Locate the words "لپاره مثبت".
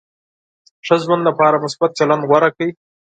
1.29-1.91